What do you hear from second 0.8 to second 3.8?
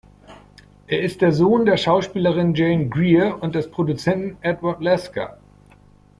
Er ist der Sohn der Schauspielerin Jane Greer und des